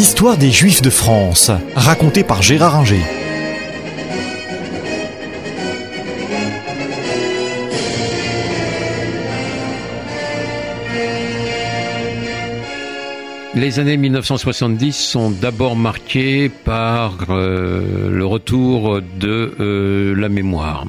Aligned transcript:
L'histoire 0.00 0.38
des 0.38 0.50
Juifs 0.50 0.80
de 0.80 0.88
France, 0.88 1.50
racontée 1.76 2.24
par 2.24 2.40
Gérard 2.40 2.74
Inger. 2.74 3.02
Les 13.54 13.78
années 13.78 13.98
1970 13.98 14.96
sont 14.96 15.30
d'abord 15.30 15.76
marquées 15.76 16.48
par 16.48 17.26
euh, 17.28 18.08
le 18.08 18.24
retour 18.24 19.02
de 19.02 19.54
euh, 19.60 20.14
la 20.16 20.30
mémoire. 20.30 20.86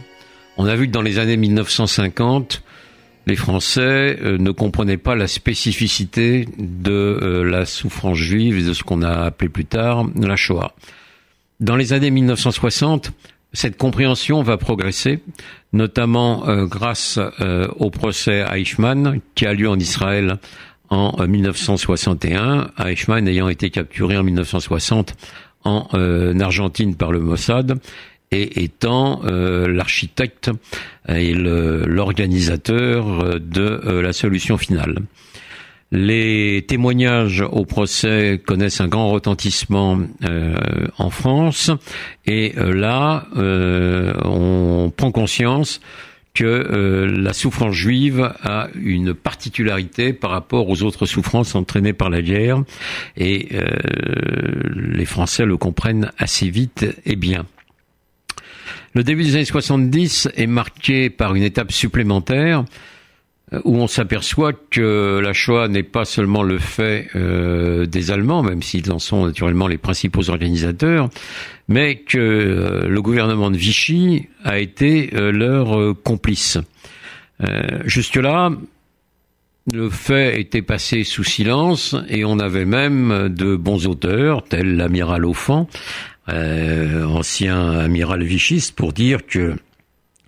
On 0.55 0.67
a 0.67 0.75
vu 0.77 0.87
que 0.87 0.93
dans 0.93 1.01
les 1.01 1.19
années 1.19 1.35
1950, 1.35 2.63
les 3.27 3.35
Français 3.35 4.17
euh, 4.21 4.37
ne 4.37 4.51
comprenaient 4.51 4.97
pas 4.97 5.15
la 5.15 5.27
spécificité 5.27 6.47
de 6.57 7.43
la 7.45 7.65
souffrance 7.65 8.17
juive 8.17 8.57
et 8.57 8.63
de 8.63 8.73
ce 8.73 8.83
qu'on 8.83 9.01
a 9.01 9.25
appelé 9.25 9.49
plus 9.49 9.65
tard 9.65 10.05
la 10.15 10.35
Shoah. 10.35 10.73
Dans 11.59 11.75
les 11.75 11.93
années 11.93 12.11
1960, 12.11 13.11
cette 13.53 13.77
compréhension 13.77 14.41
va 14.41 14.57
progresser, 14.57 15.19
notamment 15.73 16.45
grâce 16.65 17.19
au 17.77 17.89
procès 17.91 18.45
Eichmann 18.51 19.19
qui 19.35 19.45
a 19.45 19.53
lieu 19.53 19.69
en 19.69 19.77
Israël 19.77 20.39
en 20.91 21.25
1961, 21.25 22.71
Eichmann 22.85 23.27
ayant 23.27 23.47
été 23.47 23.69
capturé 23.69 24.17
en 24.17 24.23
1960 24.23 25.15
en 25.63 25.87
euh, 25.93 26.37
Argentine 26.39 26.95
par 26.95 27.11
le 27.11 27.19
Mossad 27.19 27.79
et 28.31 28.63
étant 28.63 29.21
euh, 29.25 29.67
l'architecte 29.67 30.49
et 31.07 31.33
l'organisateur 31.33 33.39
de 33.39 33.61
euh, 33.61 34.01
la 34.01 34.13
solution 34.13 34.57
finale. 34.57 34.99
Les 35.91 36.63
témoignages 36.67 37.41
au 37.41 37.65
procès 37.65 38.41
connaissent 38.45 38.79
un 38.79 38.87
grand 38.87 39.11
retentissement 39.11 39.99
en 40.97 41.09
France 41.09 41.69
et 42.25 42.53
là, 42.55 43.27
on 43.35 44.89
prend 44.95 45.11
conscience 45.11 45.81
que 46.33 46.45
euh, 46.45 47.07
la 47.07 47.33
souffrance 47.33 47.75
juive 47.75 48.31
a 48.41 48.69
une 48.75 49.13
particularité 49.13 50.13
par 50.13 50.31
rapport 50.31 50.69
aux 50.69 50.83
autres 50.83 51.05
souffrances 51.05 51.55
entraînées 51.55 51.93
par 51.93 52.09
la 52.09 52.21
guerre, 52.21 52.63
et 53.17 53.49
euh, 53.53 53.65
les 54.73 55.05
Français 55.05 55.45
le 55.45 55.57
comprennent 55.57 56.11
assez 56.17 56.49
vite 56.49 56.85
et 57.05 57.15
bien. 57.15 57.45
Le 58.93 59.03
début 59.03 59.23
des 59.23 59.35
années 59.35 59.45
70 59.45 60.29
est 60.35 60.47
marqué 60.47 61.09
par 61.09 61.35
une 61.35 61.43
étape 61.43 61.71
supplémentaire 61.71 62.65
euh, 63.53 63.61
où 63.63 63.77
on 63.77 63.87
s'aperçoit 63.87 64.51
que 64.53 65.21
la 65.23 65.31
Shoah 65.31 65.69
n'est 65.69 65.83
pas 65.83 66.03
seulement 66.03 66.43
le 66.43 66.57
fait 66.57 67.07
euh, 67.15 67.85
des 67.85 68.11
Allemands, 68.11 68.43
même 68.43 68.61
s'ils 68.61 68.91
en 68.91 68.99
sont 68.99 69.25
naturellement 69.25 69.67
les 69.67 69.77
principaux 69.77 70.29
organisateurs, 70.29 71.09
mais 71.69 71.99
que 71.99 72.17
euh, 72.17 72.87
le 72.89 73.01
gouvernement 73.01 73.49
de 73.49 73.55
Vichy 73.55 74.27
a 74.43 74.59
été 74.59 75.09
leur 75.13 75.95
complice. 76.03 76.57
Jusque-là, 77.85 78.51
le 79.73 79.89
fait 79.89 80.39
était 80.39 80.61
passé 80.61 81.03
sous 81.03 81.23
silence 81.23 81.95
et 82.07 82.23
on 82.23 82.39
avait 82.39 82.65
même 82.65 83.29
de 83.29 83.55
bons 83.55 83.87
auteurs, 83.87 84.43
tels 84.43 84.75
l'amiral 84.75 85.25
Offan, 85.25 85.67
ancien 86.27 87.71
amiral 87.79 88.23
vichiste, 88.23 88.75
pour 88.75 88.93
dire 88.93 89.25
que 89.25 89.55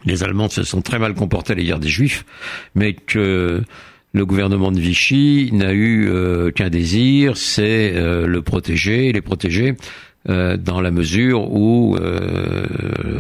les 0.06 0.24
Allemands 0.24 0.50
se 0.50 0.64
sont 0.64 0.82
très 0.82 1.00
mal 1.00 1.14
comportés 1.14 1.54
à 1.54 1.56
l'égard 1.56 1.80
des 1.80 1.90
Juifs, 1.90 2.26
mais 2.76 2.94
que 2.94 3.64
le 4.14 4.26
gouvernement 4.26 4.72
de 4.72 4.80
Vichy 4.80 5.50
n'a 5.54 5.74
eu 5.74 6.08
euh, 6.08 6.52
qu'un 6.52 6.70
désir, 6.70 7.36
c'est 7.36 7.94
euh, 7.96 8.28
le 8.28 8.42
protéger, 8.44 9.12
les 9.12 9.22
protéger 9.22 9.76
euh, 10.30 10.56
dans 10.56 10.82
la 10.82 10.92
mesure 10.92 11.52
où 11.52 11.98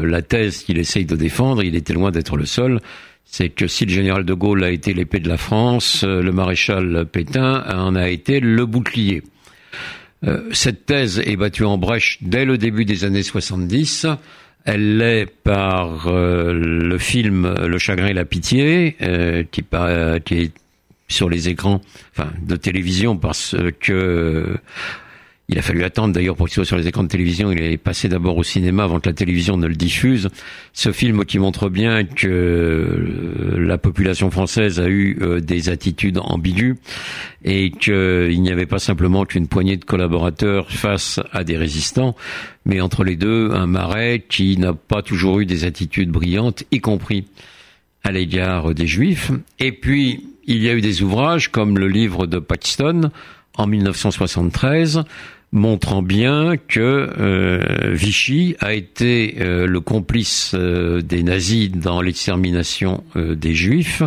la 0.03 0.21
thèse 0.21 0.59
qu'il 0.59 0.77
essaye 0.77 1.05
de 1.05 1.15
défendre, 1.15 1.63
il 1.63 1.75
était 1.75 1.93
loin 1.93 2.11
d'être 2.11 2.37
le 2.37 2.45
seul, 2.45 2.79
c'est 3.25 3.49
que 3.49 3.65
si 3.65 3.85
le 3.85 3.91
général 3.91 4.23
de 4.23 4.33
Gaulle 4.33 4.63
a 4.63 4.69
été 4.69 4.93
l'épée 4.93 5.19
de 5.19 5.27
la 5.27 5.37
France, 5.37 6.03
le 6.03 6.31
maréchal 6.31 7.07
Pétain 7.11 7.63
en 7.67 7.95
a 7.95 8.09
été 8.09 8.39
le 8.39 8.65
bouclier. 8.65 9.23
Cette 10.51 10.85
thèse 10.85 11.21
est 11.25 11.35
battue 11.35 11.65
en 11.65 11.77
brèche 11.77 12.17
dès 12.21 12.45
le 12.45 12.57
début 12.57 12.85
des 12.85 13.03
années 13.03 13.23
70 13.23 14.07
elle 14.65 14.97
l'est 14.97 15.25
par 15.25 16.07
euh, 16.07 16.53
le 16.53 16.97
film 16.97 17.53
Le 17.53 17.77
chagrin 17.77 18.07
et 18.07 18.13
la 18.13 18.25
pitié, 18.25 18.95
euh, 19.01 19.43
qui, 19.51 19.63
qui 20.25 20.35
est 20.35 20.51
sur 21.09 21.29
les 21.29 21.49
écrans 21.49 21.81
enfin, 22.11 22.31
de 22.41 22.55
télévision 22.55 23.17
parce 23.17 23.55
que 23.81 24.57
il 25.49 25.59
a 25.59 25.61
fallu 25.61 25.83
attendre 25.83 26.13
d'ailleurs 26.13 26.37
pour 26.37 26.47
qu'il 26.47 26.55
soit 26.55 26.65
sur 26.65 26.77
les 26.77 26.87
écrans 26.87 27.03
de 27.03 27.09
télévision. 27.09 27.51
Il 27.51 27.61
est 27.61 27.77
passé 27.77 28.07
d'abord 28.07 28.37
au 28.37 28.43
cinéma 28.43 28.85
avant 28.85 29.01
que 29.01 29.09
la 29.09 29.13
télévision 29.13 29.57
ne 29.57 29.67
le 29.67 29.75
diffuse. 29.75 30.29
Ce 30.71 30.93
film 30.93 31.25
qui 31.25 31.37
montre 31.37 31.69
bien 31.69 32.05
que 32.05 32.27
euh, 32.27 33.59
la 33.59 33.77
population 33.77 34.31
française 34.31 34.79
a 34.79 34.87
eu 34.87 35.17
euh, 35.21 35.41
des 35.41 35.67
attitudes 35.67 36.17
ambiguës 36.17 36.77
et 37.43 37.71
qu'il 37.71 38.41
n'y 38.41 38.51
avait 38.51 38.65
pas 38.65 38.79
simplement 38.79 39.25
qu'une 39.25 39.49
poignée 39.49 39.75
de 39.75 39.83
collaborateurs 39.83 40.71
face 40.71 41.19
à 41.33 41.43
des 41.43 41.57
résistants, 41.57 42.15
mais 42.65 42.79
entre 42.79 43.03
les 43.03 43.17
deux, 43.17 43.51
un 43.51 43.67
marais 43.67 44.23
qui 44.27 44.57
n'a 44.57 44.73
pas 44.73 45.01
toujours 45.01 45.41
eu 45.41 45.45
des 45.45 45.65
attitudes 45.65 46.09
brillantes, 46.09 46.63
y 46.71 46.79
compris 46.79 47.25
à 48.03 48.11
l'égard 48.11 48.73
des 48.73 48.87
Juifs. 48.87 49.31
Et 49.59 49.73
puis, 49.73 50.25
il 50.45 50.63
y 50.63 50.69
a 50.69 50.73
eu 50.73 50.81
des 50.81 51.03
ouvrages 51.03 51.51
comme 51.51 51.77
le 51.77 51.89
livre 51.89 52.27
de 52.27 52.39
Paxton 52.39 53.11
en 53.57 53.67
1973 53.67 55.03
montrant 55.53 56.01
bien 56.01 56.57
que 56.57 56.79
euh, 57.19 57.91
Vichy 57.93 58.55
a 58.59 58.73
été 58.73 59.35
euh, 59.39 59.67
le 59.67 59.79
complice 59.79 60.53
euh, 60.55 61.01
des 61.01 61.21
nazis 61.21 61.69
dans 61.69 62.01
l'extermination 62.01 63.03
des 63.15 63.53
juifs 63.53 64.01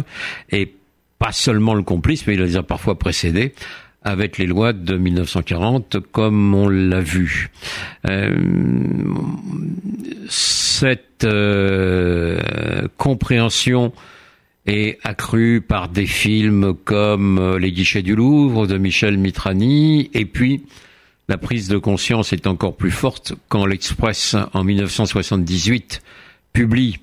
et 0.50 0.74
pas 1.20 1.30
seulement 1.30 1.74
le 1.74 1.84
complice 1.84 2.26
mais 2.26 2.34
il 2.34 2.40
les 2.42 2.56
a 2.56 2.64
parfois 2.64 2.98
précédés 2.98 3.54
avec 4.02 4.38
les 4.38 4.46
lois 4.46 4.72
de 4.72 4.96
1940 4.96 5.98
comme 6.10 6.54
on 6.54 6.68
l'a 6.68 7.00
vu. 7.00 7.50
cette 10.28 11.26
compréhension 12.96 13.92
est 14.66 14.98
accrue 15.04 15.60
par 15.60 15.88
des 15.88 16.06
films 16.06 16.74
comme 16.84 17.56
Les 17.56 17.72
guichets 17.72 18.02
du 18.02 18.16
Louvre 18.16 18.66
de 18.66 18.78
Michel 18.78 19.16
Mitrani 19.16 20.10
et 20.12 20.24
puis 20.24 20.62
la 21.28 21.38
prise 21.38 21.68
de 21.68 21.78
conscience 21.78 22.32
est 22.32 22.46
encore 22.46 22.76
plus 22.76 22.90
forte 22.90 23.34
quand 23.48 23.66
l'Express, 23.66 24.36
en 24.52 24.62
1978, 24.62 26.02
publie 26.52 26.98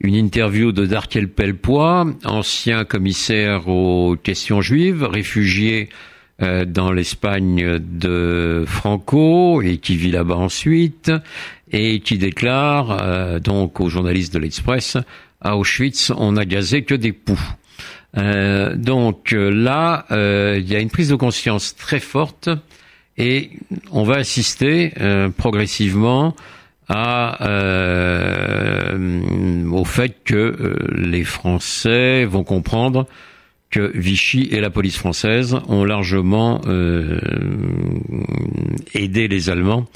une 0.00 0.14
interview 0.14 0.72
de 0.72 0.86
Darkel 0.86 1.28
Pelpois, 1.28 2.06
ancien 2.24 2.84
commissaire 2.84 3.68
aux 3.68 4.16
questions 4.16 4.60
juives, 4.60 5.02
réfugié 5.02 5.88
euh, 6.42 6.64
dans 6.64 6.92
l'Espagne 6.92 7.78
de 7.80 8.64
Franco 8.66 9.62
et 9.62 9.78
qui 9.78 9.96
vit 9.96 10.10
là-bas 10.10 10.36
ensuite, 10.36 11.10
et 11.72 12.00
qui 12.00 12.18
déclare 12.18 12.98
euh, 13.02 13.38
donc 13.40 13.80
aux 13.80 13.88
journalistes 13.88 14.34
de 14.34 14.38
l'Express, 14.38 14.96
à 15.40 15.56
Auschwitz, 15.56 16.12
on 16.16 16.32
n'a 16.32 16.44
gazé 16.44 16.82
que 16.84 16.94
des 16.94 17.12
poux. 17.12 17.40
Euh, 18.16 18.76
donc 18.76 19.32
là, 19.32 20.06
il 20.10 20.70
y 20.70 20.76
a 20.76 20.78
une 20.78 20.90
prise 20.90 21.08
de 21.08 21.16
conscience 21.16 21.74
très 21.74 22.00
forte 22.00 22.48
et 23.18 23.50
on 23.90 24.04
va 24.04 24.16
assister 24.16 24.92
euh, 25.00 25.30
progressivement 25.30 26.36
à, 26.88 27.44
euh, 27.48 29.20
au 29.70 29.84
fait 29.84 30.16
que 30.24 30.34
euh, 30.34 30.76
les 30.96 31.24
Français 31.24 32.24
vont 32.24 32.44
comprendre 32.44 33.06
que 33.70 33.90
Vichy 33.94 34.48
et 34.52 34.60
la 34.60 34.70
police 34.70 34.96
française 34.96 35.58
ont 35.68 35.84
largement 35.84 36.60
aidé 38.94 39.26
les 39.26 39.50
Allemands 39.50 39.86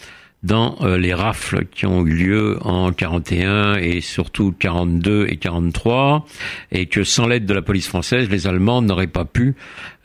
dans 0.43 0.77
euh, 0.81 0.97
les 0.97 1.13
rafles 1.13 1.67
qui 1.67 1.87
ont 1.87 2.05
eu 2.07 2.15
lieu 2.15 2.59
en 2.63 2.93
41 2.93 3.75
et 3.77 4.01
surtout 4.01 4.55
42 4.59 5.27
et 5.29 5.37
43 5.37 6.27
et 6.73 6.87
que 6.87 7.05
sans 7.05 7.27
l'aide 7.27 7.45
de 7.45 7.53
la 7.53 7.63
police 7.63 7.89
française, 7.89 8.29
les 8.31 8.47
Allemands 8.47 8.81
n'auraient 8.81 9.07
pas 9.07 9.27
pu 9.27 9.55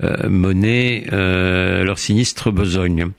euh, 0.04 0.30
mener 0.30 1.08
euh, 1.14 1.84
leur 1.84 2.00
sinistre 2.00 2.52
besogne. 2.52 3.12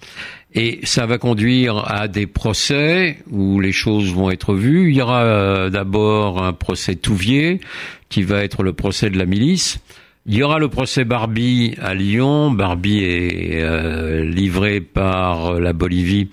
Et 0.55 0.81
ça 0.85 1.07
va 1.07 1.19
conduire 1.19 1.85
à 1.87 2.09
des 2.09 2.27
procès 2.27 3.19
où 3.31 3.61
les 3.61 3.73
choses 3.73 4.13
vont 4.13 4.31
être 4.31 4.55
vues. 4.55 4.91
Il 4.91 4.97
y 4.97 5.03
aura 5.03 5.69
d'abord 5.69 6.43
un 6.43 6.55
procès 6.55 6.95
Touvier 6.95 7.61
qui 8.09 8.23
va 8.23 8.43
être 8.43 8.63
le 8.63 8.73
procès 8.73 9.11
de 9.11 9.19
la 9.19 9.27
milice. 9.27 9.81
Il 10.25 10.35
y 10.35 10.43
aura 10.43 10.59
le 10.59 10.69
procès 10.69 11.05
Barbie 11.05 11.75
à 11.83 11.93
Lyon. 11.93 12.51
Barbie 12.51 13.05
est 13.05 14.25
livré 14.25 14.81
par 14.81 15.61
la 15.61 15.75
Bolivie 15.75 16.31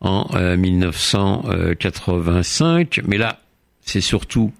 en 0.00 0.26
1985. 0.56 2.98
Euh, 2.98 3.02
Mais 3.06 3.18
là, 3.18 3.40
c'est 3.82 4.00
surtout 4.00 4.52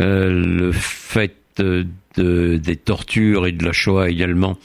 euh, 0.00 0.30
le 0.30 0.72
fait 0.72 1.36
de, 1.56 1.86
des 2.16 2.76
tortures 2.76 3.46
et 3.46 3.52
de 3.52 3.64
la 3.64 3.72
Shoah 3.72 4.10
également 4.10 4.58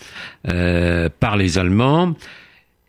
euh, 0.48 1.10
par 1.20 1.38
les 1.38 1.58
Allemands. 1.58 2.16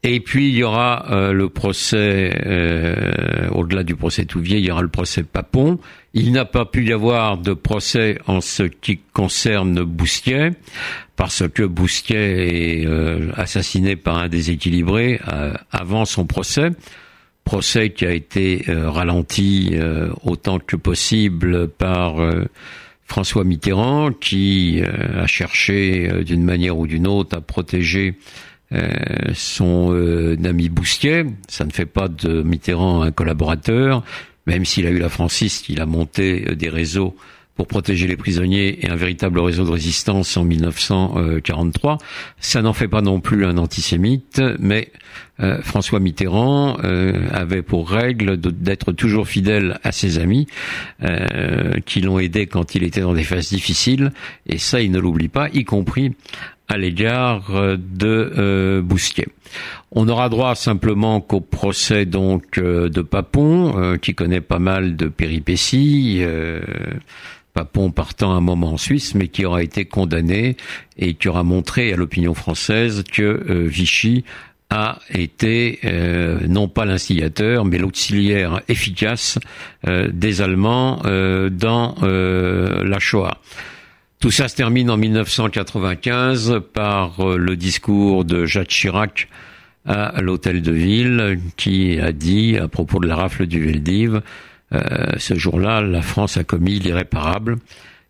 Et 0.05 0.21
puis 0.21 0.51
il 0.51 0.55
y 0.55 0.63
aura 0.63 1.07
euh, 1.11 1.33
le 1.33 1.49
procès, 1.49 2.41
euh, 2.47 3.49
au-delà 3.51 3.83
du 3.83 3.97
procès 3.97 4.27
Touvier, 4.27 4.59
il 4.59 4.65
y 4.65 4.71
aura 4.71 4.83
le 4.83 4.89
procès 4.89 5.25
Papon. 5.25 5.81
Il 6.15 6.31
n'a 6.33 6.45
pas 6.45 6.65
pu 6.65 6.85
y 6.85 6.93
avoir 6.93 7.37
de 7.37 7.53
procès 7.53 8.19
en 8.27 8.41
ce 8.41 8.63
qui 8.63 9.01
concerne 9.13 9.83
Bousquier, 9.83 10.51
parce 11.17 11.49
que 11.49 11.65
Bousquier 11.65 12.83
est 12.83 12.87
euh, 12.87 13.33
assassiné 13.37 13.97
par 13.97 14.19
un 14.19 14.29
déséquilibré 14.29 15.21
avant 15.73 16.05
son 16.05 16.27
procès. 16.27 16.71
Procès 17.49 17.91
qui 17.91 18.05
a 18.05 18.13
été 18.13 18.63
ralenti 18.69 19.75
autant 20.23 20.59
que 20.59 20.77
possible 20.77 21.67
par 21.69 22.17
François 23.07 23.43
Mitterrand, 23.43 24.13
qui 24.13 24.83
a 24.83 25.27
cherché 25.27 26.25
d'une 26.25 26.43
manière 26.45 26.77
ou 26.77 26.87
d'une 26.87 27.07
autre 27.07 27.39
à 27.39 27.41
protéger 27.41 28.17
euh, 28.71 28.87
son 29.33 29.95
euh, 29.95 30.37
ami 30.45 30.69
Bousquier. 30.69 31.25
Ça 31.49 31.65
ne 31.65 31.71
fait 31.71 31.87
pas 31.87 32.09
de 32.09 32.43
Mitterrand 32.43 33.01
un 33.01 33.11
collaborateur, 33.13 34.05
même 34.47 34.67
s'il 34.67 34.87
a 34.87 34.91
eu 34.91 34.99
la 34.99 35.09
franciste, 35.09 35.71
il 35.71 35.81
a 35.81 35.87
monté 35.87 36.45
euh, 36.47 36.55
des 36.55 36.69
réseaux 36.69 37.17
pour 37.59 37.67
protéger 37.67 38.07
les 38.07 38.17
prisonniers 38.17 38.87
et 38.87 38.89
un 38.89 38.97
véritable 38.97 39.41
réseau 39.41 39.65
de 39.65 39.73
résistance 39.73 40.37
en 40.37 40.45
1943. 40.45 41.99
Ça 42.41 42.63
n'en 42.63 42.73
fait 42.73 42.89
pas 42.89 43.03
non 43.03 43.21
plus 43.21 43.45
un 43.45 43.59
antisémite, 43.59 44.41
mais 44.61 44.93
François 45.63 46.01
Mitterrand 46.01 46.77
avait 47.33 47.63
pour 47.63 47.91
règle 47.91 48.37
d'être 48.37 48.93
toujours 48.93 49.29
fidèle 49.29 49.79
à 49.83 49.93
ses 49.93 50.19
amis 50.19 50.47
qui 51.85 52.01
l'ont 52.01 52.21
aidé 52.21 52.47
quand 52.47 52.77
il 52.77 52.85
était 52.85 53.01
dans 53.01 53.15
des 53.15 53.25
phases 53.25 53.49
difficiles, 53.49 54.13
et 54.47 54.59
ça 54.59 54.81
il 54.81 54.93
ne 54.93 55.01
l'oublie 55.01 55.29
pas, 55.29 55.49
y 55.53 55.65
compris 55.65 56.13
à 56.69 56.77
l'égard 56.77 57.51
euh, 57.55 57.77
de 57.79 58.33
euh, 58.39 58.83
Bousquier. 58.83 59.27
On 59.91 60.09
aura 60.09 60.29
droit 60.29 60.55
simplement 60.55 61.21
qu'au 61.21 61.41
procès 61.41 62.05
donc 62.05 62.59
euh, 62.59 62.91
de 62.91 63.01
Papon, 63.01 63.97
qui 64.03 64.15
connaît 64.15 64.43
pas 64.43 64.59
mal 64.59 64.97
de 64.97 65.09
péripéties. 65.09 66.23
Papon 67.59 67.91
partant 67.91 68.33
un 68.33 68.41
moment 68.41 68.75
en 68.75 68.77
Suisse, 68.77 69.17
mais 69.17 69.27
qui 69.27 69.45
aura 69.45 69.65
été 69.65 69.85
condamné 69.85 70.57
et 70.97 71.15
qui 71.15 71.29
aura 71.29 71.43
montré 71.43 71.93
à 71.93 71.97
l'opinion 71.97 72.33
française 72.33 73.03
que 73.11 73.67
Vichy 73.67 74.25
a 74.71 75.01
été 75.11 75.81
non 76.47 76.69
pas 76.69 76.85
l'instigateur, 76.85 77.65
mais 77.65 77.79
l'auxiliaire 77.79 78.61
efficace 78.69 79.41
des 79.85 80.41
Allemands 80.41 81.03
dans 81.51 81.97
la 82.01 82.99
Shoah. 83.01 83.41
Tout 84.21 84.33
ça 84.33 84.49
se 84.49 84.57
termine 84.57 84.91
en 84.91 84.97
1995 84.97 86.61
par 86.73 87.21
euh, 87.21 87.37
le 87.37 87.55
discours 87.55 88.25
de 88.25 88.47
Jacques 88.47 88.69
Chirac 88.69 89.29
à 89.87 90.21
l'hôtel 90.21 90.61
de 90.61 90.73
ville 90.73 91.39
qui 91.57 91.99
a 91.99 92.13
dit 92.13 92.59
à 92.59 92.69
propos 92.69 92.99
de 92.99 93.07
la 93.07 93.17
rafle 93.17 93.47
du 93.47 93.65
Veldiv, 93.65 94.17
euh, 94.17 94.21
ce 94.73 95.35
jour-là, 95.35 95.81
la 95.81 96.03
France 96.03 96.37
a 96.37 96.45
commis 96.45 96.79
l'irréparable. 96.79 97.57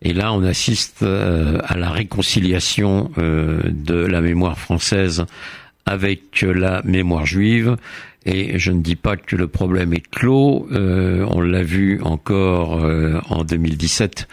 Et 0.03 0.13
là, 0.13 0.33
on 0.33 0.43
assiste 0.45 1.03
euh, 1.03 1.59
à 1.65 1.77
la 1.77 1.91
réconciliation 1.91 3.11
de 3.17 3.95
la 3.95 4.21
mémoire 4.21 4.59
française 4.59 5.27
avec 5.87 6.43
la 6.43 6.83
mémoire 6.85 7.27
juive. 7.27 7.77
Et 8.27 8.59
je 8.59 8.73
ne 8.73 8.81
dis 8.81 8.97
pas 8.97 9.17
que 9.17 9.37
le 9.37 9.49
problème 9.49 9.95
est 9.95 10.07
clos. 10.11 10.69
on 10.71 11.41
l'a 11.41 11.63
vu 11.63 12.01
encore 12.03 12.85
en 13.31 13.45
2017 13.45 14.27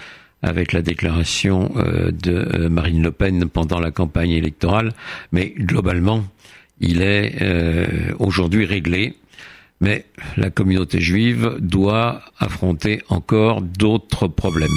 avec 0.46 0.74
la 0.74 0.82
déclaration 0.82 1.72
euh, 1.76 2.12
de 2.12 2.34
euh, 2.34 2.70
Marine 2.70 3.02
Le 3.02 3.12
Pen 3.12 3.50
pendant 3.50 3.80
la 3.80 3.92
campagne 3.92 4.32
électorale, 4.32 4.94
mais 5.32 5.54
globalement, 5.58 6.24
il 6.80 7.02
est 7.02 7.42
euh, 7.42 8.14
aujourd'hui 8.20 8.66
réglé. 8.66 9.16
Mais 9.82 10.06
la 10.38 10.50
communauté 10.50 11.02
juive 11.02 11.58
doit 11.60 12.22
affronter 12.40 13.02
encore 13.10 13.62
d'autres 13.62 14.28
problèmes. 14.28 14.70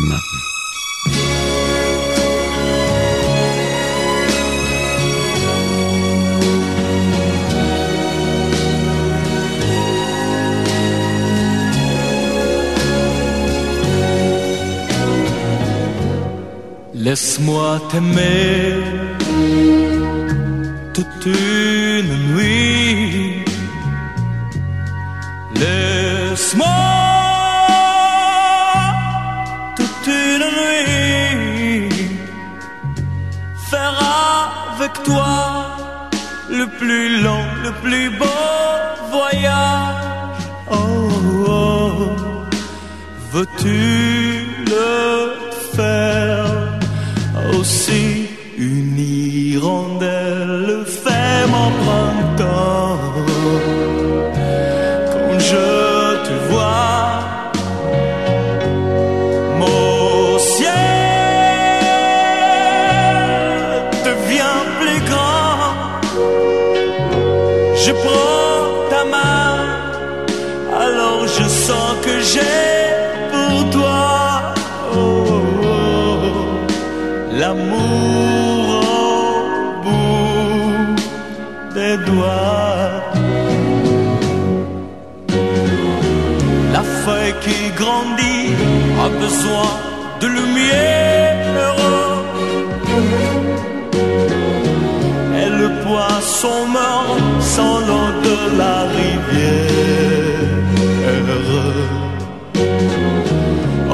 Laisse-moi 17.08 17.80
t'aimer 17.90 18.74
toute 20.92 21.26
une 21.26 22.34
nuit. 22.34 22.47
Avec 34.80 35.02
toi 35.02 35.76
le 36.48 36.66
plus 36.78 37.20
long, 37.20 37.44
le 37.64 37.72
plus 37.82 38.10
beau 38.10 38.24
voyage. 39.10 40.44
Oh, 40.70 41.08
oh. 41.48 42.10
veux-tu 43.32 44.46
le 44.74 44.96
faire? 45.74 46.78
aussi 47.58 48.28
une 48.56 48.98
hirondelle 48.98 50.84
fait 50.86 51.46
mon 51.54 51.70
j'ai 72.22 72.78
l'amour 77.40 78.82
au 78.92 79.82
bout 79.84 80.96
des 81.76 81.96
doigts. 82.08 83.02
La 86.72 86.82
feuille 87.02 87.34
qui 87.44 87.58
grandit 87.80 88.50
a 89.04 89.08
besoin 89.24 89.70
de 90.20 90.26
lumière. 90.38 91.76
Et 95.40 95.48
le 95.60 95.68
poisson 95.84 96.58
meurt 96.76 97.18
sans 97.40 97.76
l'eau 97.86 98.08
de 98.28 98.36
la 98.60 98.76
rivière. 98.96 100.27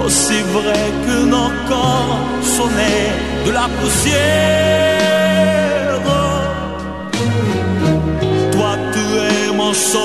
Aussi 0.04 0.40
vrai 0.52 0.84
que 1.06 1.24
nos 1.24 1.50
corps 1.68 2.18
sonnaient 2.42 3.12
de 3.46 3.50
la 3.52 3.66
poussière. 3.80 4.84
Toi, 8.52 8.72
tu 8.92 9.04
es 9.30 9.52
mon 9.56 9.72
soleil. 9.72 10.03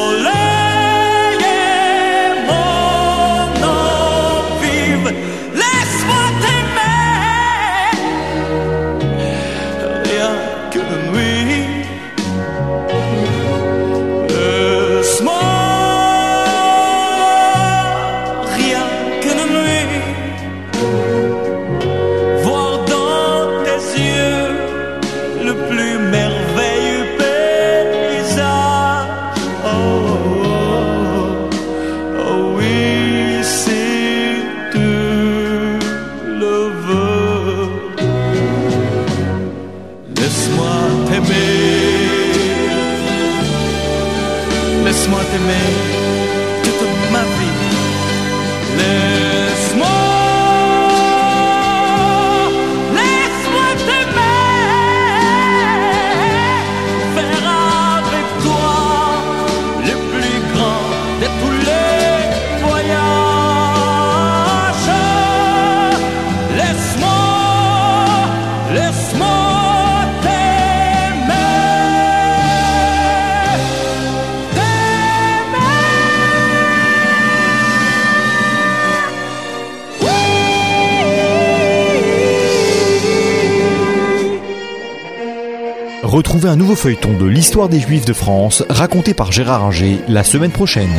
Retrouvez 86.09 86.49
un 86.49 86.55
nouveau 86.55 86.73
feuilleton 86.73 87.13
de 87.13 87.27
l'histoire 87.27 87.69
des 87.69 87.79
Juifs 87.79 88.05
de 88.05 88.13
France 88.13 88.63
raconté 88.67 89.13
par 89.13 89.31
Gérard 89.31 89.63
Inger 89.65 89.99
la 90.07 90.23
semaine 90.23 90.49
prochaine. 90.49 90.89